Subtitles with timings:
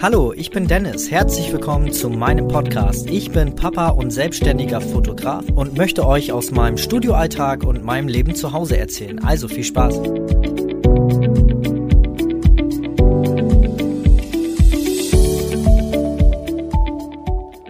[0.00, 1.10] Hallo, ich bin Dennis.
[1.10, 3.10] Herzlich willkommen zu meinem Podcast.
[3.10, 8.36] Ich bin Papa und selbstständiger Fotograf und möchte euch aus meinem Studioalltag und meinem Leben
[8.36, 9.18] zu Hause erzählen.
[9.24, 9.98] Also viel Spaß.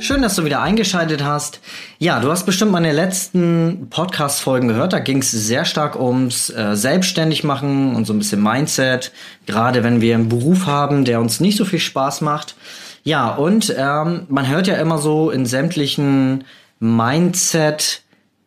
[0.08, 1.60] Schön, dass du wieder eingeschaltet hast.
[1.98, 4.94] Ja, du hast bestimmt meine letzten Podcast-Folgen gehört.
[4.94, 9.12] Da ging es sehr stark ums äh, Selbstständigmachen und so ein bisschen Mindset.
[9.44, 12.56] Gerade wenn wir einen Beruf haben, der uns nicht so viel Spaß macht.
[13.04, 16.44] Ja, und ähm, man hört ja immer so in sämtlichen
[16.80, 18.00] Mindset,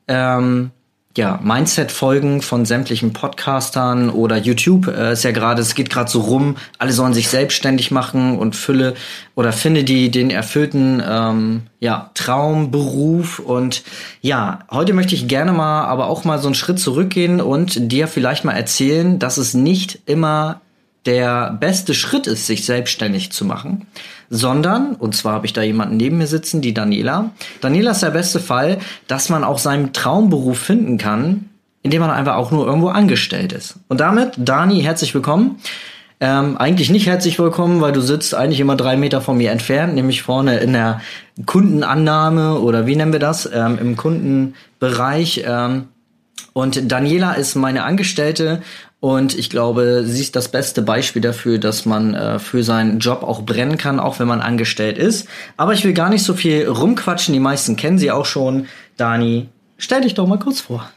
[0.08, 0.72] ähm,
[1.18, 6.22] ja, Mindset-Folgen von sämtlichen Podcastern oder YouTube äh, ist ja gerade, es geht gerade so
[6.22, 8.94] rum, alle sollen sich selbstständig machen und fülle
[9.36, 13.40] oder finde die den erfüllten ähm, ja, Traumberuf.
[13.40, 13.84] Und
[14.22, 18.08] ja, heute möchte ich gerne mal, aber auch mal so einen Schritt zurückgehen und dir
[18.08, 20.62] vielleicht mal erzählen, dass es nicht immer
[21.06, 23.88] der beste Schritt ist, sich selbstständig zu machen,
[24.34, 27.32] sondern, und zwar habe ich da jemanden neben mir sitzen, die Daniela.
[27.60, 31.50] Daniela ist der beste Fall, dass man auch seinen Traumberuf finden kann,
[31.84, 33.76] indem man einfach auch nur irgendwo angestellt ist.
[33.90, 35.58] Und damit, Dani, herzlich willkommen.
[36.22, 39.96] Ähm, eigentlich nicht herzlich willkommen, weil du sitzt eigentlich immer drei Meter von mir entfernt,
[39.96, 41.02] nämlich vorne in der
[41.46, 45.44] Kundenannahme oder wie nennen wir das, ähm, im Kundenbereich.
[45.46, 45.90] Ähm,
[46.54, 48.62] und Daniela ist meine Angestellte
[49.02, 53.24] und ich glaube, sie ist das beste Beispiel dafür, dass man äh, für seinen Job
[53.24, 55.28] auch brennen kann, auch wenn man angestellt ist.
[55.58, 57.34] Aber ich will gar nicht so viel rumquatschen.
[57.34, 58.68] Die meisten kennen sie auch schon.
[58.98, 60.88] Dani, stell dich doch mal kurz vor.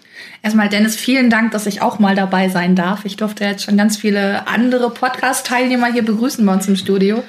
[0.42, 3.06] Erstmal, Dennis, vielen Dank, dass ich auch mal dabei sein darf.
[3.06, 7.24] Ich durfte jetzt schon ganz viele andere Podcast-Teilnehmer hier begrüßen bei uns im Studio.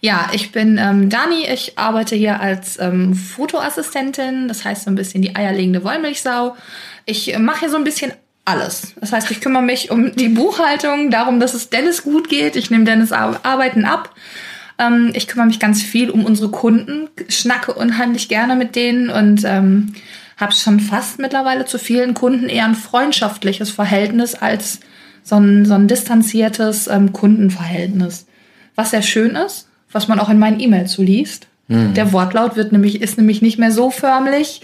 [0.00, 1.48] Ja, ich bin ähm, Dani.
[1.52, 4.46] Ich arbeite hier als ähm, Fotoassistentin.
[4.46, 6.54] Das heißt so ein bisschen die eierlegende Wollmilchsau.
[7.04, 8.12] Ich äh, mache hier so ein bisschen
[8.44, 8.94] alles.
[9.00, 12.56] Das heißt, ich kümmere mich um die Buchhaltung, darum, dass es Dennis gut geht.
[12.56, 14.14] Ich nehme Dennis Arbeiten ab.
[14.78, 19.44] Ähm, ich kümmere mich ganz viel um unsere Kunden, schnacke unheimlich gerne mit denen und
[19.44, 19.94] ähm,
[20.36, 24.80] habe schon fast mittlerweile zu vielen Kunden eher ein freundschaftliches Verhältnis als
[25.22, 28.26] so ein, so ein distanziertes ähm, Kundenverhältnis.
[28.74, 31.46] Was sehr schön ist, was man auch in meinen E-Mails so liest.
[31.68, 31.94] Mhm.
[31.94, 34.60] Der Wortlaut wird nämlich, ist nämlich nicht mehr so förmlich.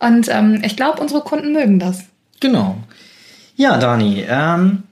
[0.00, 2.04] Und ähm, ich glaube, unsere Kunden mögen das.
[2.40, 2.78] Genau.
[3.56, 4.82] Ja, Dani, ähm,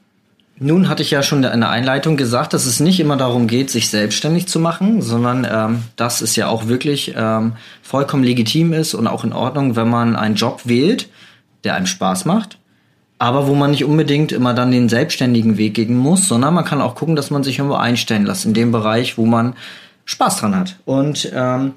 [0.58, 3.70] nun hatte ich ja schon in der Einleitung gesagt, dass es nicht immer darum geht,
[3.70, 8.94] sich selbstständig zu machen, sondern ähm, dass es ja auch wirklich ähm, vollkommen legitim ist
[8.94, 11.08] und auch in Ordnung, wenn man einen Job wählt,
[11.64, 12.58] der einem Spaß macht,
[13.18, 16.80] aber wo man nicht unbedingt immer dann den selbstständigen Weg gehen muss, sondern man kann
[16.80, 19.54] auch gucken, dass man sich irgendwo einstellen lässt in dem Bereich, wo man
[20.04, 20.76] Spaß dran hat.
[20.84, 21.74] Und ähm,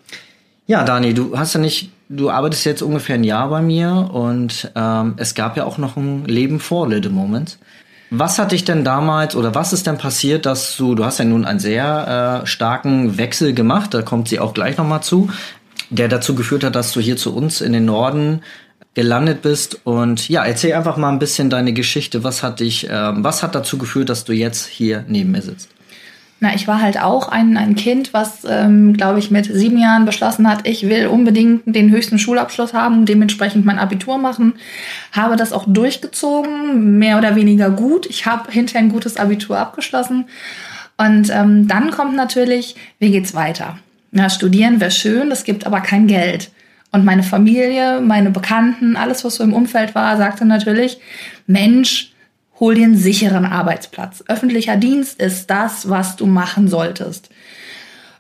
[0.68, 4.72] ja, Dani, du hast ja nicht du arbeitest jetzt ungefähr ein Jahr bei mir und
[4.76, 7.58] ähm, es gab ja auch noch ein Leben vor Little Moments.
[8.12, 11.26] Was hat dich denn damals oder was ist denn passiert, dass du, du hast ja
[11.26, 15.30] nun einen sehr äh, starken Wechsel gemacht, da kommt sie auch gleich nochmal zu,
[15.90, 18.42] der dazu geführt hat, dass du hier zu uns in den Norden
[18.94, 19.82] gelandet bist.
[19.84, 22.24] Und ja, erzähl einfach mal ein bisschen deine Geschichte.
[22.24, 25.75] Was hat dich, äh, was hat dazu geführt, dass du jetzt hier neben mir sitzt?
[26.42, 30.06] Na, ich war halt auch ein, ein Kind, was, ähm, glaube ich, mit sieben Jahren
[30.06, 34.54] beschlossen hat, ich will unbedingt den höchsten Schulabschluss haben, dementsprechend mein Abitur machen.
[35.14, 38.06] Habe das auch durchgezogen, mehr oder weniger gut.
[38.06, 40.26] Ich habe hinterher ein gutes Abitur abgeschlossen.
[40.98, 43.78] Und ähm, dann kommt natürlich, wie geht's weiter?
[44.12, 46.52] Na, studieren wäre schön, das gibt aber kein Geld.
[46.92, 51.00] Und meine Familie, meine Bekannten, alles, was so im Umfeld war, sagte natürlich,
[51.48, 52.14] Mensch,
[52.60, 54.24] hol dir einen sicheren Arbeitsplatz.
[54.28, 57.30] Öffentlicher Dienst ist das, was du machen solltest.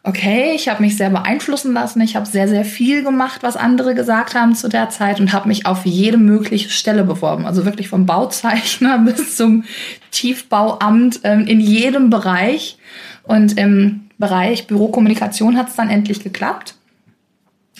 [0.08, 2.00] Okay, ich habe mich sehr beeinflussen lassen.
[2.02, 5.48] Ich habe sehr, sehr viel gemacht, was andere gesagt haben zu der Zeit und habe
[5.48, 7.48] mich auf jede mögliche Stelle beworben.
[7.48, 9.64] Also wirklich vom Bauzeichner bis zum
[10.12, 12.78] Tiefbauamt ähm, in jedem Bereich.
[13.24, 16.76] Und im Bereich Bürokommunikation hat es dann endlich geklappt.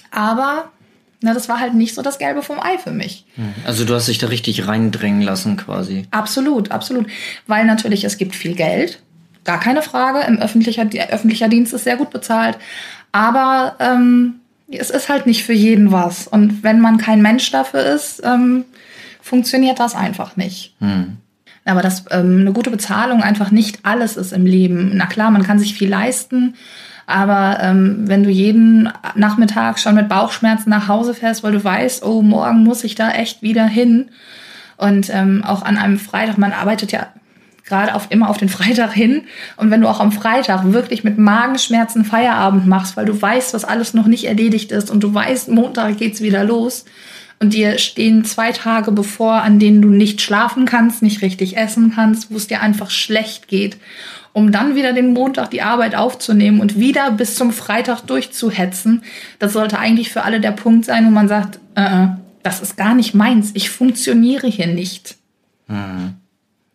[0.10, 0.72] Aber
[1.22, 3.26] na, das war halt nicht so das Gelbe vom Ei für mich.
[3.66, 6.06] Also du hast dich da richtig reindrängen lassen quasi.
[6.12, 7.08] Absolut, absolut.
[7.48, 9.02] Weil natürlich es gibt viel Geld,
[9.44, 10.26] gar keine Frage.
[10.28, 12.58] Im öffentlicher, öffentlicher Dienst ist sehr gut bezahlt.
[13.12, 14.36] Aber ähm,
[14.70, 16.28] es ist halt nicht für jeden was.
[16.28, 18.66] Und wenn man kein Mensch dafür ist, ähm,
[19.22, 20.76] funktioniert das einfach nicht.
[20.80, 21.18] Hm.
[21.64, 24.92] Aber dass ähm, eine gute Bezahlung einfach nicht alles ist im Leben.
[24.94, 26.56] Na klar, man kann sich viel leisten.
[27.08, 32.04] Aber ähm, wenn du jeden Nachmittag schon mit Bauchschmerzen nach Hause fährst, weil du weißt,
[32.04, 34.10] oh, morgen muss ich da echt wieder hin.
[34.78, 37.08] Und ähm, auch an einem Freitag, man arbeitet ja
[37.66, 39.24] gerade auf, immer auf den Freitag hin.
[39.58, 43.66] Und wenn du auch am Freitag wirklich mit Magenschmerzen Feierabend machst, weil du weißt, was
[43.66, 46.86] alles noch nicht erledigt ist und du weißt, Montag geht's wieder los.
[47.40, 51.92] und dir stehen zwei Tage bevor, an denen du nicht schlafen kannst, nicht richtig essen
[51.94, 53.78] kannst, wo es dir einfach schlecht geht,
[54.36, 59.02] um dann wieder den Montag die Arbeit aufzunehmen und wieder bis zum Freitag durchzuhetzen,
[59.40, 62.08] das sollte eigentlich für alle der Punkt sein, wo man sagt, äh,
[62.44, 65.16] das ist gar nicht meins, ich funktioniere hier nicht.
[65.68, 66.16] Hm.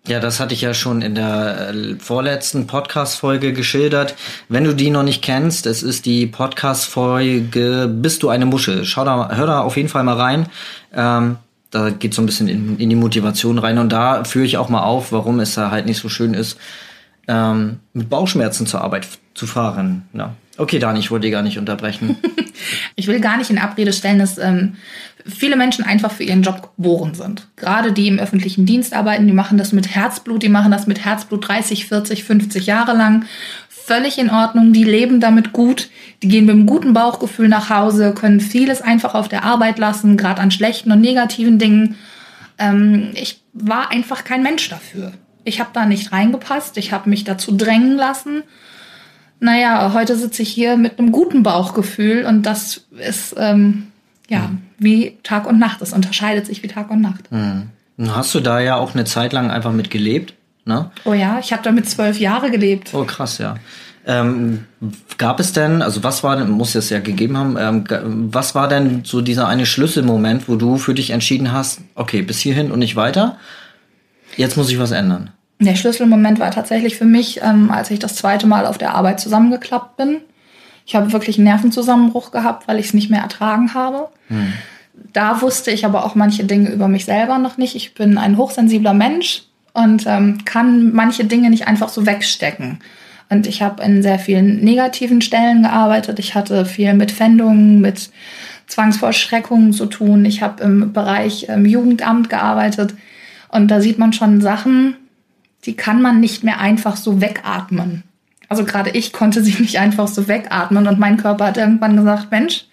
[0.08, 4.14] Ja, das hatte ich ja schon in der äh, vorletzten Podcast-Folge geschildert.
[4.48, 8.86] Wenn du die noch nicht kennst, es ist die Podcast-Folge Bist du eine Muschel?
[8.86, 10.46] Schau da, hör da auf jeden Fall mal rein.
[10.94, 11.36] Ähm,
[11.70, 14.70] da geht so ein bisschen in, in, die Motivation rein und da führe ich auch
[14.70, 16.56] mal auf, warum es da halt nicht so schön ist,
[17.30, 20.02] ähm, mit Bauchschmerzen zur Arbeit zu fahren.
[20.12, 20.34] Ja.
[20.58, 22.16] Okay, Dani, ich wollte dich gar nicht unterbrechen.
[22.96, 24.74] ich will gar nicht in Abrede stellen, dass ähm,
[25.24, 27.46] viele Menschen einfach für ihren Job geboren sind.
[27.56, 31.04] Gerade die im öffentlichen Dienst arbeiten, die machen das mit Herzblut, die machen das mit
[31.04, 33.24] Herzblut 30, 40, 50 Jahre lang.
[33.68, 35.88] Völlig in Ordnung, die leben damit gut,
[36.22, 40.16] die gehen mit einem guten Bauchgefühl nach Hause, können vieles einfach auf der Arbeit lassen,
[40.16, 41.94] gerade an schlechten und negativen Dingen.
[42.58, 45.12] Ähm, ich war einfach kein Mensch dafür.
[45.50, 48.44] Ich habe da nicht reingepasst, ich habe mich dazu drängen lassen.
[49.40, 53.88] Naja, heute sitze ich hier mit einem guten Bauchgefühl und das ist ähm,
[54.28, 55.82] ja wie Tag und Nacht.
[55.82, 57.32] Das unterscheidet sich wie Tag und Nacht.
[57.32, 57.70] Mhm.
[58.06, 60.34] Hast du da ja auch eine Zeit lang einfach mit gelebt?
[60.66, 60.92] Ne?
[61.04, 62.90] Oh ja, ich habe damit zwölf Jahre gelebt.
[62.94, 63.56] Oh krass, ja.
[64.06, 64.66] Ähm,
[65.18, 67.84] gab es denn, also was war, muss es ja gegeben haben, ähm,
[68.32, 72.38] was war denn so dieser eine Schlüsselmoment, wo du für dich entschieden hast, okay, bis
[72.38, 73.36] hierhin und nicht weiter?
[74.36, 75.30] Jetzt muss ich was ändern.
[75.60, 79.20] Der Schlüsselmoment war tatsächlich für mich, ähm, als ich das zweite Mal auf der Arbeit
[79.20, 80.16] zusammengeklappt bin.
[80.86, 84.08] Ich habe wirklich einen Nervenzusammenbruch gehabt, weil ich es nicht mehr ertragen habe.
[84.28, 84.54] Hm.
[85.12, 87.76] Da wusste ich aber auch manche Dinge über mich selber noch nicht.
[87.76, 89.42] Ich bin ein hochsensibler Mensch
[89.74, 92.80] und ähm, kann manche Dinge nicht einfach so wegstecken.
[93.28, 96.18] Und ich habe in sehr vielen negativen Stellen gearbeitet.
[96.18, 98.10] Ich hatte viel mit Fendungen, mit
[98.66, 100.24] Zwangsvollstreckungen zu tun.
[100.24, 102.94] Ich habe im Bereich ähm, Jugendamt gearbeitet.
[103.48, 104.96] Und da sieht man schon Sachen,
[105.64, 108.04] die kann man nicht mehr einfach so wegatmen.
[108.48, 112.30] Also gerade ich konnte sie nicht einfach so wegatmen und mein Körper hat irgendwann gesagt,
[112.30, 112.66] Mensch,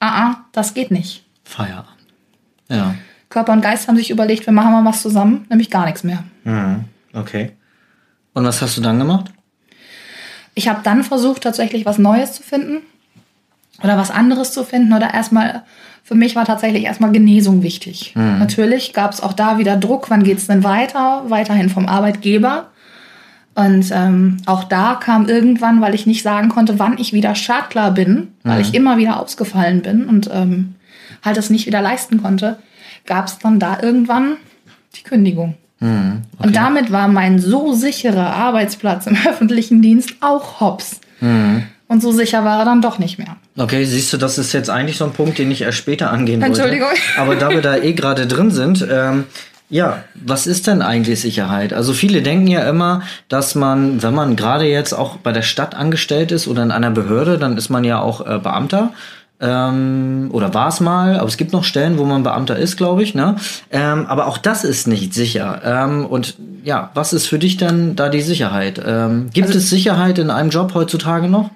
[0.00, 1.24] ah, ah das geht nicht.
[1.44, 1.88] Feierabend.
[2.68, 2.94] Ja.
[3.28, 6.24] Körper und Geist haben sich überlegt, wir machen mal was zusammen, nämlich gar nichts mehr.
[6.44, 6.84] Mhm.
[7.12, 7.52] Okay.
[8.34, 9.32] Und was hast du dann gemacht?
[10.54, 12.82] Ich habe dann versucht, tatsächlich was Neues zu finden
[13.82, 15.64] oder was anderes zu finden oder erstmal
[16.12, 18.12] für mich war tatsächlich erstmal Genesung wichtig.
[18.14, 18.38] Mhm.
[18.38, 21.22] Natürlich gab es auch da wieder Druck, wann geht es denn weiter?
[21.28, 22.66] Weiterhin vom Arbeitgeber.
[23.54, 27.92] Und ähm, auch da kam irgendwann, weil ich nicht sagen konnte, wann ich wieder startklar
[27.92, 28.60] bin, weil mhm.
[28.60, 30.74] ich immer wieder ausgefallen bin und ähm,
[31.24, 32.58] halt das nicht wieder leisten konnte,
[33.06, 34.36] gab es dann da irgendwann
[34.94, 35.54] die Kündigung.
[35.80, 36.24] Mhm.
[36.36, 36.46] Okay.
[36.46, 41.00] Und damit war mein so sicherer Arbeitsplatz im öffentlichen Dienst auch hops.
[41.22, 41.62] Mhm.
[41.92, 43.36] Und so sicher war er dann doch nicht mehr.
[43.54, 46.40] Okay, siehst du, das ist jetzt eigentlich so ein Punkt, den ich erst später angehen
[46.40, 46.88] Entschuldigung.
[46.88, 47.02] wollte.
[47.02, 47.22] Entschuldigung.
[47.22, 49.24] Aber da wir da eh gerade drin sind, ähm,
[49.68, 51.74] ja, was ist denn eigentlich Sicherheit?
[51.74, 55.74] Also viele denken ja immer, dass man, wenn man gerade jetzt auch bei der Stadt
[55.74, 58.94] angestellt ist oder in einer Behörde, dann ist man ja auch äh, Beamter.
[59.38, 63.02] Ähm, oder war es mal, aber es gibt noch Stellen, wo man Beamter ist, glaube
[63.02, 63.14] ich.
[63.14, 63.36] Ne?
[63.70, 65.60] Ähm, aber auch das ist nicht sicher.
[65.62, 68.80] Ähm, und ja, was ist für dich dann da die Sicherheit?
[68.82, 71.50] Ähm, gibt also, es Sicherheit in einem Job heutzutage noch?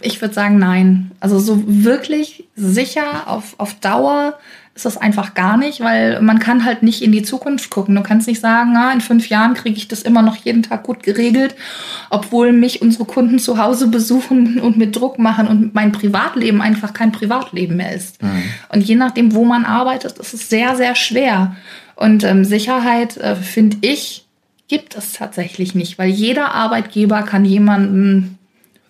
[0.00, 1.10] Ich würde sagen, nein.
[1.20, 4.38] Also so wirklich sicher auf, auf Dauer
[4.74, 7.94] ist das einfach gar nicht, weil man kann halt nicht in die Zukunft gucken.
[7.94, 10.84] Du kannst nicht sagen, ah, in fünf Jahren kriege ich das immer noch jeden Tag
[10.84, 11.54] gut geregelt,
[12.08, 16.94] obwohl mich unsere Kunden zu Hause besuchen und mit Druck machen und mein Privatleben einfach
[16.94, 18.22] kein Privatleben mehr ist.
[18.22, 18.42] Mhm.
[18.70, 21.56] Und je nachdem, wo man arbeitet, ist es sehr, sehr schwer.
[21.96, 24.24] Und ähm, Sicherheit, äh, finde ich,
[24.68, 28.38] gibt es tatsächlich nicht, weil jeder Arbeitgeber kann jemanden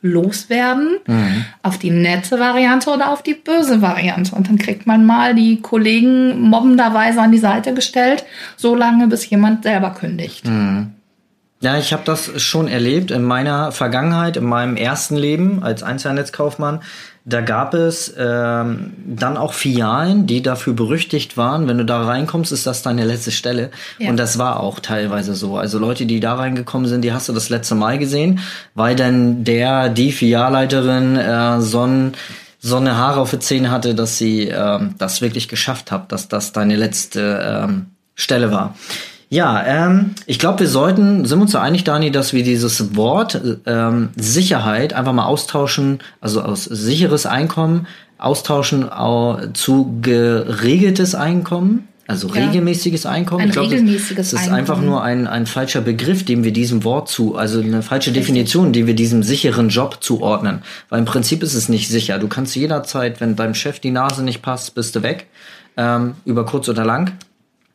[0.03, 1.45] loswerden, mhm.
[1.63, 4.35] auf die nette Variante oder auf die böse Variante.
[4.35, 8.25] Und dann kriegt man mal die Kollegen mobbenderweise an die Seite gestellt,
[8.57, 10.47] so lange bis jemand selber kündigt.
[10.47, 10.93] Mhm.
[11.63, 16.81] Ja, ich habe das schon erlebt in meiner Vergangenheit, in meinem ersten Leben als Einzelhandelskaufmann.
[17.27, 22.51] Da gab es ähm, dann auch Filialen, die dafür berüchtigt waren, wenn du da reinkommst,
[22.51, 23.71] ist das deine letzte Stelle.
[23.99, 24.09] Ja.
[24.09, 25.59] Und das war auch teilweise so.
[25.59, 28.41] Also Leute, die da reingekommen sind, die hast du das letzte Mal gesehen,
[28.75, 32.15] weil dann der, die Filialleiterin äh, so ein
[32.63, 36.29] so eine Haare auf die Zähne hatte, dass sie ähm, das wirklich geschafft hat, dass
[36.29, 38.75] das deine letzte ähm, Stelle war.
[39.33, 43.41] Ja, ähm, ich glaube, wir sollten, sind uns so einig, Dani, dass wir dieses Wort
[43.65, 47.87] ähm, Sicherheit einfach mal austauschen, also aus sicheres Einkommen
[48.19, 48.87] austauschen
[49.55, 51.89] zu geregeltes Einkommen.
[52.07, 52.45] Also ja.
[52.45, 53.43] regelmäßiges Einkommen.
[53.43, 56.53] Ein ich glaube, regelmäßiges das, das ist einfach nur ein, ein falscher Begriff, dem wir
[56.53, 58.11] diesem Wort zu, also eine falsche.
[58.11, 60.63] Definition, die wir diesem sicheren Job zuordnen.
[60.89, 62.19] Weil im Prinzip ist es nicht sicher.
[62.19, 65.29] Du kannst jederzeit, wenn deinem Chef die Nase nicht passt, bist du weg.
[65.77, 67.13] Ähm, über kurz oder lang.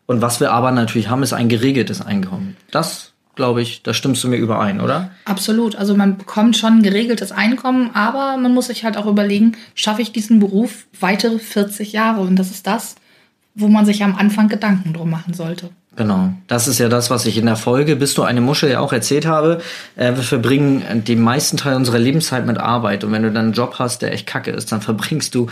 [0.08, 2.56] Und was wir aber natürlich haben, ist ein geregeltes Einkommen.
[2.72, 5.12] Das glaube ich, da stimmst du mir überein, oder?
[5.26, 5.76] Absolut.
[5.76, 10.02] Also man bekommt schon ein geregeltes Einkommen, aber man muss sich halt auch überlegen, schaffe
[10.02, 12.22] ich diesen Beruf weitere 40 Jahre?
[12.22, 12.96] Und das ist das,
[13.54, 15.70] wo man sich am Anfang Gedanken drum machen sollte.
[15.96, 18.80] Genau, das ist ja das, was ich in der Folge Bist du eine Muschel ja
[18.82, 19.62] auch erzählt habe.
[19.96, 23.54] Äh, wir verbringen den meisten Teil unserer Lebenszeit mit Arbeit und wenn du dann einen
[23.54, 25.48] Job hast, der echt kacke ist, dann verbringst du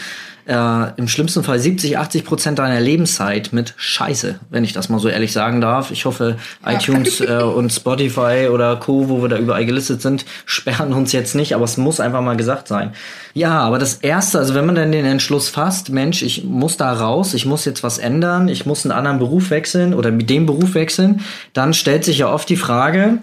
[0.46, 5.00] äh, im schlimmsten Fall 70, 80 Prozent deiner Lebenszeit mit Scheiße, wenn ich das mal
[5.00, 5.92] so ehrlich sagen darf.
[5.92, 6.74] Ich hoffe, ja.
[6.74, 11.36] iTunes äh, und Spotify oder Co., wo wir da überall gelistet sind, sperren uns jetzt
[11.36, 12.92] nicht, aber es muss einfach mal gesagt sein.
[13.34, 16.92] Ja, aber das Erste, also wenn man dann den Entschluss fasst, Mensch, ich muss da
[16.94, 20.46] raus, ich muss jetzt was ändern, ich muss einen anderen Beruf wechseln oder mit dem
[20.46, 21.22] Beruf wechseln,
[21.54, 23.20] dann stellt sich ja oft die Frage,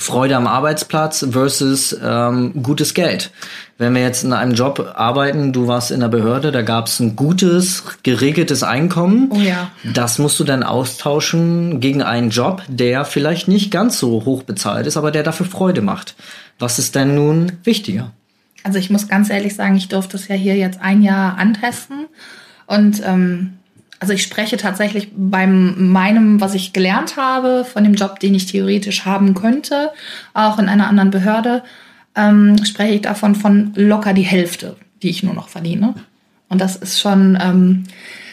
[0.00, 3.30] Freude am Arbeitsplatz versus ähm, gutes Geld.
[3.76, 7.00] Wenn wir jetzt in einem Job arbeiten, du warst in der Behörde, da gab es
[7.00, 9.28] ein gutes, geregeltes Einkommen.
[9.30, 9.70] Oh ja.
[9.92, 14.86] Das musst du dann austauschen gegen einen Job, der vielleicht nicht ganz so hoch bezahlt
[14.86, 16.14] ist, aber der dafür Freude macht.
[16.58, 18.12] Was ist denn nun wichtiger?
[18.64, 22.06] Also ich muss ganz ehrlich sagen, ich durfte es ja hier jetzt ein Jahr antesten
[22.66, 23.58] und ähm,
[24.00, 28.46] also ich spreche tatsächlich bei meinem, was ich gelernt habe, von dem Job, den ich
[28.46, 29.90] theoretisch haben könnte,
[30.32, 31.62] auch in einer anderen Behörde,
[32.16, 35.94] ähm, spreche ich davon von locker die Hälfte, die ich nur noch verdiene.
[36.48, 37.84] Und das ist schon, ähm,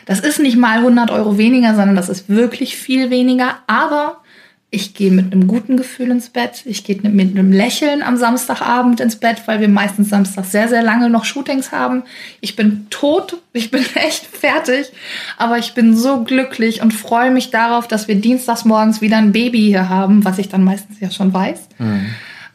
[0.06, 3.58] das ist nicht mal 100 Euro weniger, sondern das ist wirklich viel weniger.
[3.68, 4.22] Aber
[4.70, 6.64] ich gehe mit einem guten Gefühl ins Bett.
[6.66, 10.84] Ich gehe mit einem Lächeln am Samstagabend ins Bett, weil wir meistens Samstag sehr, sehr
[10.84, 12.04] lange noch Shootings haben.
[12.42, 14.92] Ich bin tot, ich bin echt fertig,
[15.38, 19.32] aber ich bin so glücklich und freue mich darauf, dass wir dienstags morgens wieder ein
[19.32, 21.70] Baby hier haben, was ich dann meistens ja schon weiß.
[21.78, 22.06] Mhm.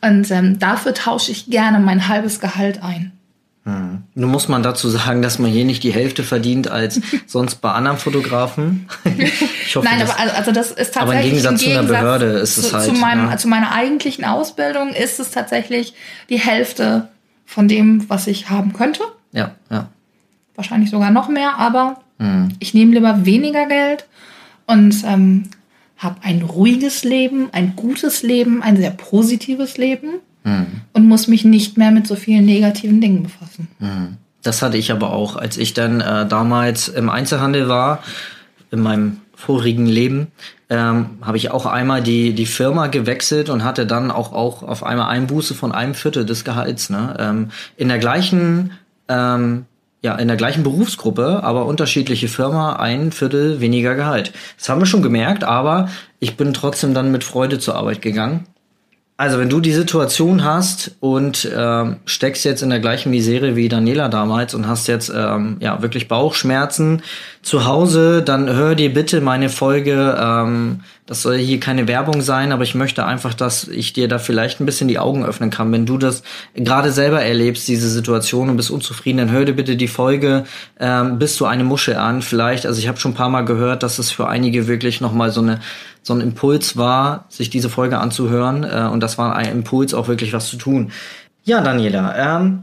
[0.02, 3.12] Und ähm, dafür tausche ich gerne mein halbes Gehalt ein.
[3.64, 4.02] Hm.
[4.14, 7.70] Nun muss man dazu sagen, dass man hier nicht die Hälfte verdient als sonst bei
[7.70, 8.88] anderen Fotografen.
[9.04, 11.94] ich hoffe, Nein, aber also, also das ist tatsächlich aber im Gegensatz, im Gegensatz zu
[11.94, 12.84] einer Behörde ist es halt.
[12.86, 13.36] Zu, meinem, ja.
[13.36, 15.94] zu meiner eigentlichen Ausbildung ist es tatsächlich
[16.28, 17.08] die Hälfte
[17.46, 19.02] von dem, was ich haben könnte.
[19.32, 19.88] Ja, ja.
[20.56, 22.48] Wahrscheinlich sogar noch mehr, aber hm.
[22.58, 24.06] ich nehme lieber weniger Geld
[24.66, 25.50] und ähm,
[25.98, 30.14] habe ein ruhiges Leben, ein gutes Leben, ein sehr positives Leben
[30.44, 30.66] mhm.
[30.92, 33.68] und muss mich nicht mehr mit so vielen negativen Dingen befassen.
[33.78, 34.16] Mhm.
[34.42, 38.02] Das hatte ich aber auch, als ich dann äh, damals im Einzelhandel war,
[38.70, 40.28] in meinem vorigen Leben,
[40.68, 44.84] ähm, habe ich auch einmal die, die Firma gewechselt und hatte dann auch, auch auf
[44.84, 46.90] einmal Einbuße von einem Viertel des Gehalts.
[46.90, 47.16] Ne?
[47.18, 48.72] Ähm, in der gleichen
[49.08, 49.66] ähm,
[50.04, 54.32] ja, in der gleichen Berufsgruppe, aber unterschiedliche Firma, ein Viertel weniger Gehalt.
[54.58, 58.46] Das haben wir schon gemerkt, aber ich bin trotzdem dann mit Freude zur Arbeit gegangen
[59.22, 63.68] also, wenn du die Situation hast und ähm, steckst jetzt in der gleichen Misere wie
[63.68, 67.02] Daniela damals und hast jetzt ähm, ja wirklich Bauchschmerzen
[67.40, 70.18] zu Hause, dann hör dir bitte meine Folge.
[70.20, 70.80] Ähm,
[71.12, 74.60] das soll hier keine Werbung sein, aber ich möchte einfach, dass ich dir da vielleicht
[74.60, 75.70] ein bisschen die Augen öffnen kann.
[75.70, 76.22] Wenn du das
[76.54, 80.44] gerade selber erlebst, diese Situation und bist unzufrieden, dann hör dir bitte die Folge
[80.80, 82.22] ähm, Bist du eine Muschel an.
[82.22, 85.30] Vielleicht, also ich habe schon ein paar Mal gehört, dass es für einige wirklich nochmal
[85.30, 85.60] so eine
[86.00, 88.64] so ein Impuls war, sich diese Folge anzuhören.
[88.64, 90.92] Äh, und das war ein Impuls, auch wirklich was zu tun.
[91.44, 92.62] Ja, Daniela, ähm,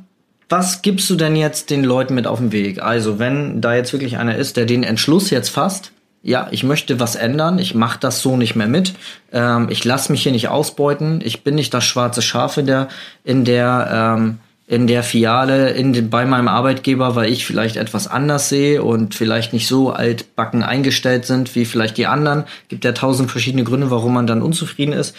[0.49, 2.81] was gibst du denn jetzt den Leuten mit auf den Weg?
[2.81, 5.91] Also, wenn da jetzt wirklich einer ist, der den Entschluss jetzt fasst,
[6.21, 8.93] ja, ich möchte was ändern, ich mache das so nicht mehr mit,
[9.31, 12.89] ähm, ich lasse mich hier nicht ausbeuten, ich bin nicht das schwarze Schaf in der,
[13.23, 18.07] in der ähm, in der Filiale in den, bei meinem Arbeitgeber, weil ich vielleicht etwas
[18.07, 22.43] anders sehe und vielleicht nicht so altbacken eingestellt sind wie vielleicht die anderen.
[22.67, 25.15] Gibt ja tausend verschiedene Gründe, warum man dann unzufrieden ist.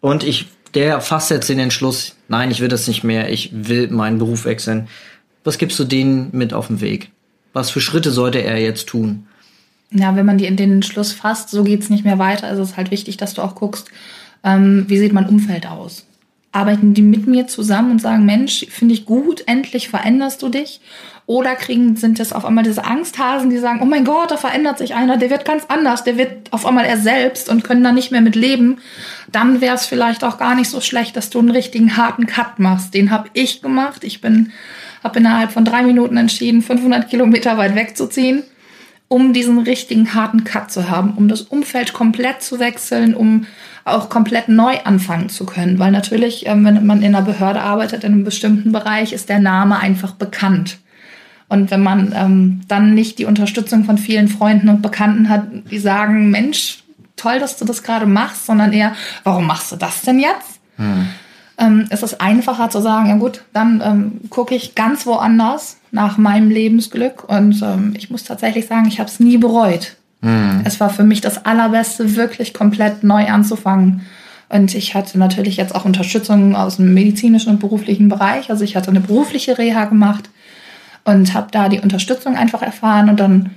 [0.00, 3.88] Und ich, der fasst jetzt den Entschluss, nein, ich will das nicht mehr, ich will
[3.90, 4.86] meinen Beruf wechseln.
[5.42, 7.10] Was gibst du denen mit auf den Weg?
[7.52, 9.26] Was für Schritte sollte er jetzt tun?
[9.92, 12.46] Ja, wenn man die in den Entschluss fasst, so geht's nicht mehr weiter.
[12.46, 13.90] Also es ist halt wichtig, dass du auch guckst,
[14.42, 16.06] ähm, wie sieht mein Umfeld aus?
[16.52, 20.80] arbeiten die mit mir zusammen und sagen, Mensch, finde ich gut, endlich veränderst du dich?
[21.24, 24.76] Oder kriegen, sind das auf einmal diese Angsthasen, die sagen, oh mein Gott, da verändert
[24.78, 27.92] sich einer, der wird ganz anders, der wird auf einmal er selbst und können da
[27.92, 28.78] nicht mehr mit leben.
[29.30, 32.58] Dann wäre es vielleicht auch gar nicht so schlecht, dass du einen richtigen harten Cut
[32.58, 32.92] machst.
[32.92, 34.04] Den habe ich gemacht.
[34.04, 34.52] Ich bin,
[35.02, 38.42] habe innerhalb von drei Minuten entschieden, 500 Kilometer weit wegzuziehen,
[39.12, 43.44] um diesen richtigen harten Cut zu haben, um das Umfeld komplett zu wechseln, um
[43.84, 45.78] auch komplett neu anfangen zu können.
[45.78, 49.38] Weil natürlich, ähm, wenn man in einer Behörde arbeitet, in einem bestimmten Bereich, ist der
[49.38, 50.78] Name einfach bekannt.
[51.50, 55.78] Und wenn man ähm, dann nicht die Unterstützung von vielen Freunden und Bekannten hat, die
[55.78, 56.82] sagen, Mensch,
[57.16, 60.58] toll, dass du das gerade machst, sondern eher, warum machst du das denn jetzt?
[60.78, 61.08] Hm.
[61.62, 66.18] Ähm, ist es einfacher zu sagen, ja gut, dann ähm, gucke ich ganz woanders nach
[66.18, 67.28] meinem Lebensglück.
[67.28, 69.96] Und ähm, ich muss tatsächlich sagen, ich habe es nie bereut.
[70.22, 70.62] Hm.
[70.64, 74.02] Es war für mich das Allerbeste, wirklich komplett neu anzufangen.
[74.48, 78.50] Und ich hatte natürlich jetzt auch Unterstützung aus dem medizinischen und beruflichen Bereich.
[78.50, 80.30] Also ich hatte eine berufliche Reha gemacht
[81.04, 83.50] und habe da die Unterstützung einfach erfahren und dann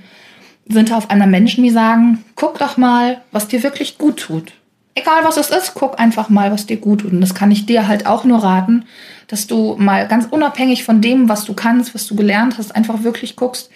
[0.68, 4.52] sind da auf einmal Menschen, die sagen, guck doch mal, was dir wirklich gut tut.
[4.96, 7.12] Egal was es ist, guck einfach mal, was dir gut tut.
[7.12, 8.86] Und das kann ich dir halt auch nur raten,
[9.28, 13.04] dass du mal ganz unabhängig von dem, was du kannst, was du gelernt hast, einfach
[13.04, 13.70] wirklich guckst,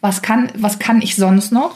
[0.00, 1.74] was kann, was kann ich sonst noch?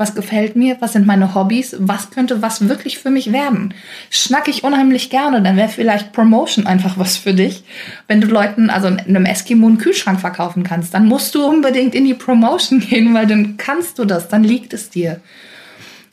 [0.00, 3.74] was gefällt mir, was sind meine Hobbys, was könnte was wirklich für mich werden.
[4.08, 7.62] Schnack ich unheimlich gerne, dann wäre vielleicht Promotion einfach was für dich.
[8.08, 12.06] Wenn du Leuten, also einem Eskimo einen Kühlschrank verkaufen kannst, dann musst du unbedingt in
[12.06, 15.20] die Promotion gehen, weil dann kannst du das, dann liegt es dir.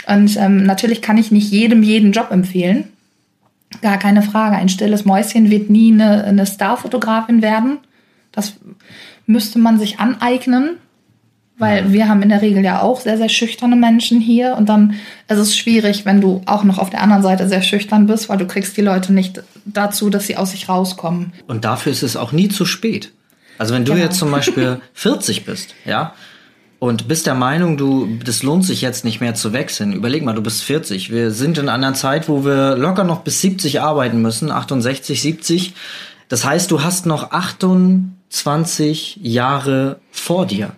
[0.08, 2.86] Und ähm, natürlich kann ich nicht jedem jeden Job empfehlen.
[3.82, 4.56] Gar keine Frage.
[4.56, 7.80] Ein stilles Mäuschen wird nie eine, eine Starfotografin werden.
[8.32, 8.54] Das
[9.26, 10.78] müsste man sich aneignen.
[11.60, 14.94] Weil wir haben in der Regel ja auch sehr, sehr schüchterne Menschen hier und dann
[15.28, 18.38] ist es schwierig, wenn du auch noch auf der anderen Seite sehr schüchtern bist, weil
[18.38, 21.34] du kriegst die Leute nicht dazu, dass sie aus sich rauskommen.
[21.48, 23.12] Und dafür ist es auch nie zu spät.
[23.58, 24.06] Also wenn du genau.
[24.06, 26.14] jetzt zum Beispiel 40 bist, ja,
[26.80, 29.94] und bist der Meinung, du, das lohnt sich jetzt nicht mehr zu wechseln.
[29.94, 31.12] Überleg mal, du bist 40.
[31.12, 35.74] Wir sind in einer Zeit, wo wir locker noch bis 70 arbeiten müssen, 68, 70.
[36.30, 40.74] Das heißt, du hast noch 28 Jahre vor dir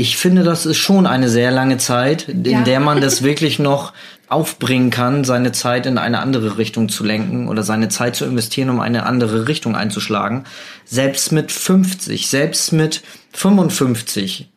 [0.00, 2.62] ich finde, das ist schon eine sehr lange Zeit, in ja.
[2.62, 3.92] der man das wirklich noch
[4.28, 8.70] aufbringen kann, seine Zeit in eine andere Richtung zu lenken oder seine Zeit zu investieren,
[8.70, 10.44] um eine andere Richtung einzuschlagen.
[10.84, 13.02] Selbst mit 50, selbst mit
[13.32, 14.48] 55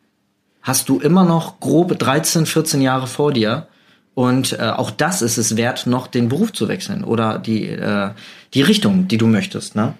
[0.64, 3.68] hast du immer noch grob 13, 14 Jahre vor dir.
[4.14, 8.10] Und äh, auch das ist es wert, noch den Beruf zu wechseln oder die, äh,
[8.54, 9.74] die Richtung, die du möchtest.
[9.76, 9.94] Ne?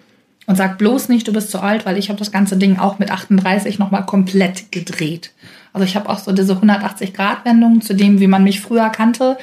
[0.46, 2.98] Und sag bloß nicht, du bist zu alt, weil ich habe das ganze Ding auch
[2.98, 5.32] mit 38 nochmal komplett gedreht.
[5.72, 9.36] Also ich habe auch so diese 180-Grad-Wendung zu dem, wie man mich früher kannte,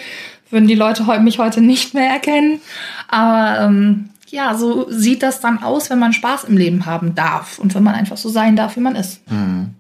[0.50, 2.62] würden die Leute mich heute nicht mehr erkennen.
[3.10, 7.60] Aber ähm, ja, so sieht das dann aus, wenn man Spaß im Leben haben darf
[7.60, 9.30] und wenn man einfach so sein darf, wie man ist.
[9.30, 9.76] Mhm.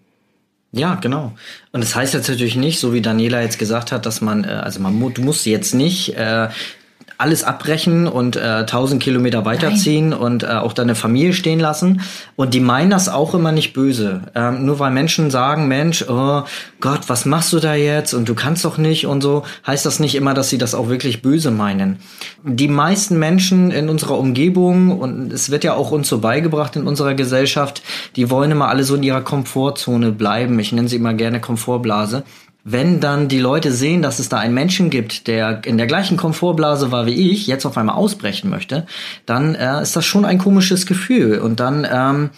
[0.73, 1.33] Ja, genau.
[1.73, 4.47] Und das heißt jetzt natürlich nicht, so wie Daniela jetzt gesagt hat, dass man, äh,
[4.47, 6.47] also man, du musst jetzt nicht äh,
[7.21, 10.19] alles abbrechen und äh, 1000 Kilometer weiterziehen Nein.
[10.19, 12.01] und äh, auch deine Familie stehen lassen.
[12.35, 14.21] Und die meinen das auch immer nicht böse.
[14.33, 16.43] Ähm, nur weil Menschen sagen, Mensch, oh
[16.79, 19.99] Gott, was machst du da jetzt und du kannst doch nicht und so, heißt das
[19.99, 21.99] nicht immer, dass sie das auch wirklich böse meinen.
[22.43, 26.87] Die meisten Menschen in unserer Umgebung, und es wird ja auch uns so beigebracht in
[26.87, 27.83] unserer Gesellschaft,
[28.15, 30.57] die wollen immer alle so in ihrer Komfortzone bleiben.
[30.59, 32.23] Ich nenne sie immer gerne Komfortblase
[32.63, 36.17] wenn dann die Leute sehen, dass es da einen Menschen gibt, der in der gleichen
[36.17, 38.85] Komfortblase war wie ich, jetzt auf einmal ausbrechen möchte,
[39.25, 41.39] dann äh, ist das schon ein komisches Gefühl.
[41.39, 42.29] Und dann ähm,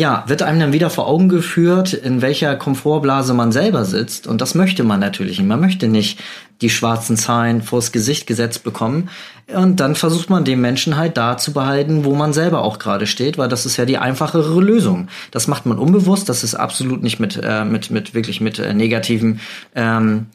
[0.00, 4.26] ja, wird einem dann wieder vor Augen geführt, in welcher Komfortblase man selber sitzt.
[4.26, 5.46] Und das möchte man natürlich nicht.
[5.46, 6.18] Man möchte nicht
[6.62, 9.10] die schwarzen Zahlen vors Gesicht gesetzt bekommen.
[9.54, 13.06] Und dann versucht man den Menschen halt da zu behalten, wo man selber auch gerade
[13.06, 15.08] steht, weil das ist ja die einfachere Lösung.
[15.32, 16.30] Das macht man unbewusst.
[16.30, 19.40] Das ist absolut nicht mit, äh, mit, mit wirklich mit äh, negativen
[19.74, 20.28] ähm,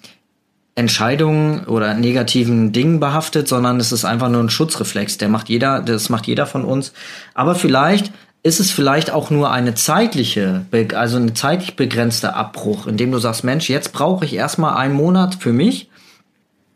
[0.75, 5.17] Entscheidungen oder negativen Dingen behaftet, sondern es ist einfach nur ein Schutzreflex.
[5.17, 6.93] Der macht jeder, das macht jeder von uns.
[7.33, 8.11] Aber vielleicht
[8.45, 13.43] ist es vielleicht auch nur eine zeitliche, also eine zeitlich begrenzte Abbruch, indem du sagst,
[13.43, 15.89] Mensch, jetzt brauche ich erstmal einen Monat für mich,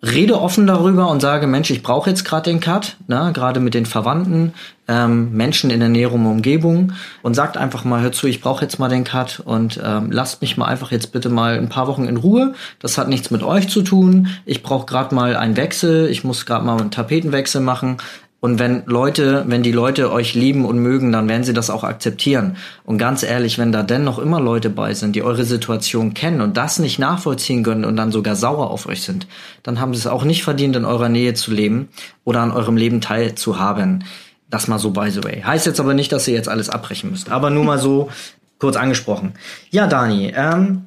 [0.01, 3.75] rede offen darüber und sage, Mensch, ich brauche jetzt gerade den Cut, ne, gerade mit
[3.75, 4.53] den Verwandten,
[4.87, 8.79] ähm, Menschen in der näheren Umgebung und sagt einfach mal, hör zu, ich brauche jetzt
[8.79, 12.05] mal den Cut und ähm, lasst mich mal einfach jetzt bitte mal ein paar Wochen
[12.05, 12.55] in Ruhe.
[12.79, 14.29] Das hat nichts mit euch zu tun.
[14.45, 17.97] Ich brauche gerade mal einen Wechsel, ich muss gerade mal einen Tapetenwechsel machen.
[18.41, 21.83] Und wenn Leute, wenn die Leute euch lieben und mögen, dann werden sie das auch
[21.83, 22.55] akzeptieren.
[22.85, 26.39] Und ganz ehrlich, wenn da denn noch immer Leute bei sind, die eure Situation kennen
[26.39, 29.27] und das nicht nachvollziehen können und dann sogar sauer auf euch sind,
[29.63, 31.89] dann haben sie es auch nicht verdient, in eurer Nähe zu leben
[32.23, 34.05] oder an eurem Leben teilzuhaben.
[34.49, 35.41] Das mal so by the way.
[35.41, 37.29] Heißt jetzt aber nicht, dass ihr jetzt alles abbrechen müsst.
[37.29, 38.09] Aber nur mal so
[38.57, 39.33] kurz angesprochen.
[39.69, 40.85] Ja, Dani, ähm,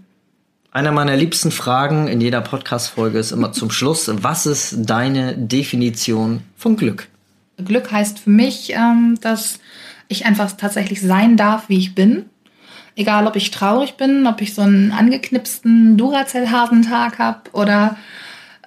[0.73, 4.11] einer meiner liebsten Fragen in jeder Podcast-Folge ist immer zum Schluss.
[4.11, 7.09] Was ist deine Definition von Glück?
[7.65, 9.61] Glück heißt für mich, ähm, dass
[10.09, 12.27] ich einfach tatsächlich sein darf, wie ich bin.
[12.95, 17.97] Egal, ob ich traurig bin, ob ich so einen angeknipsten Duracell-Hasentag habe oder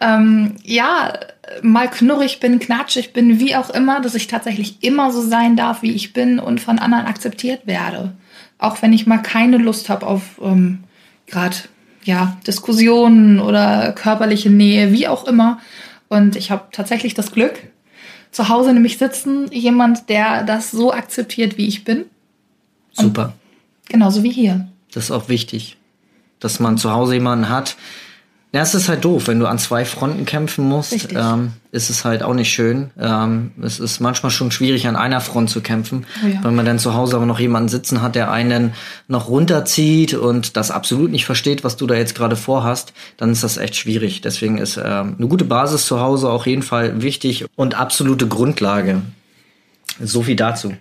[0.02, 1.14] ähm, ja,
[1.62, 5.82] mal knurrig bin, knatschig bin, wie auch immer, dass ich tatsächlich immer so sein darf,
[5.84, 8.14] wie ich bin und von anderen akzeptiert werde.
[8.58, 10.84] Auch wenn ich mal keine Lust habe auf ähm,
[11.28, 11.58] gerade
[12.04, 15.60] ja, Diskussionen oder körperliche Nähe, wie auch immer.
[16.08, 17.54] Und ich habe tatsächlich das Glück,
[18.36, 22.04] zu Hause nämlich sitzen, jemand, der das so akzeptiert, wie ich bin.
[22.92, 23.34] Super.
[23.88, 24.68] genauso wie hier.
[24.94, 25.78] Das ist auch wichtig,
[26.40, 27.78] dass man zu Hause jemanden hat,
[28.56, 32.06] ja, es ist halt doof, wenn du an zwei Fronten kämpfen musst, ähm, ist es
[32.06, 32.90] halt auch nicht schön.
[32.98, 36.42] Ähm, es ist manchmal schon schwierig, an einer Front zu kämpfen, oh ja.
[36.42, 38.74] wenn man dann zu Hause aber noch jemanden sitzen hat, der einen
[39.10, 43.44] noch runterzieht und das absolut nicht versteht, was du da jetzt gerade vorhast, dann ist
[43.44, 44.22] das echt schwierig.
[44.22, 49.02] Deswegen ist ähm, eine gute Basis zu Hause auf jeden Fall wichtig und absolute Grundlage.
[50.00, 50.74] So viel dazu.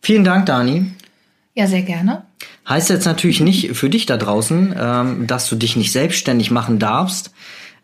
[0.00, 0.90] Vielen Dank, Dani.
[1.54, 2.24] Ja, sehr gerne.
[2.68, 6.78] Heißt jetzt natürlich nicht für dich da draußen, ähm, dass du dich nicht selbstständig machen
[6.78, 7.32] darfst.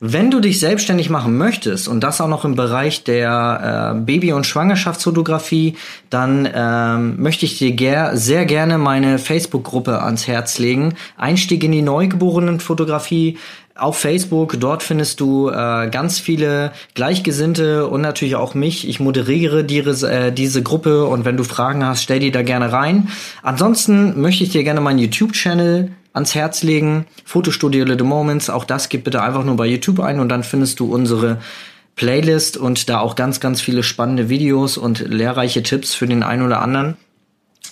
[0.01, 4.33] Wenn du dich selbstständig machen möchtest und das auch noch im Bereich der äh, Baby-
[4.33, 5.75] und Schwangerschaftsfotografie,
[6.09, 10.95] dann ähm, möchte ich dir ger sehr gerne meine Facebook-Gruppe ans Herz legen.
[11.17, 13.39] Einstieg in die Neugeborenenfotografie
[13.79, 14.57] auf Facebook.
[14.59, 18.89] Dort findest du äh, ganz viele Gleichgesinnte und natürlich auch mich.
[18.89, 22.73] Ich moderiere die, äh, diese Gruppe und wenn du Fragen hast, stell die da gerne
[22.73, 23.09] rein.
[23.43, 27.07] Ansonsten möchte ich dir gerne meinen YouTube-Channel ans Herz legen.
[27.25, 28.51] Fotostudio Little Moments.
[28.51, 31.39] Auch das gib bitte einfach nur bei YouTube ein und dann findest du unsere
[31.95, 36.43] Playlist und da auch ganz, ganz viele spannende Videos und lehrreiche Tipps für den einen
[36.43, 36.97] oder anderen.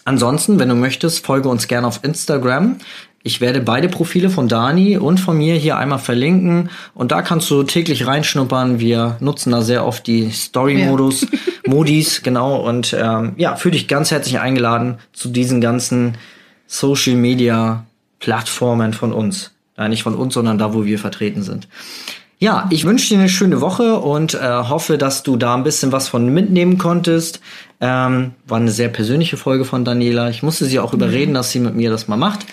[0.04, 2.76] Ansonsten, wenn du möchtest, folge uns gerne auf Instagram.
[3.26, 7.50] Ich werde beide Profile von Dani und von mir hier einmal verlinken und da kannst
[7.50, 8.78] du täglich reinschnuppern.
[8.78, 11.28] Wir nutzen da sehr oft die Story-Modus, ja.
[11.66, 12.64] Modis, genau.
[12.64, 16.18] Und ähm, ja, fühle dich ganz herzlich eingeladen zu diesen ganzen
[16.68, 19.50] Social-Media-Plattformen von uns.
[19.76, 21.66] Ja, nicht von uns, sondern da, wo wir vertreten sind.
[22.38, 25.90] Ja, ich wünsche dir eine schöne Woche und äh, hoffe, dass du da ein bisschen
[25.90, 27.40] was von mitnehmen konntest.
[27.80, 30.30] Ähm, war eine sehr persönliche Folge von Daniela.
[30.30, 32.46] Ich musste sie auch überreden, dass sie mit mir das mal macht.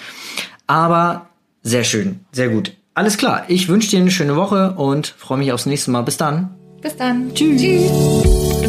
[0.68, 1.28] Aber
[1.62, 2.74] sehr schön, sehr gut.
[2.94, 6.04] Alles klar, ich wünsche dir eine schöne Woche und freue mich aufs nächste Mal.
[6.04, 6.54] Bis dann.
[6.82, 7.34] Bis dann.
[7.34, 7.62] Tschüss.
[7.62, 8.63] Tschüss.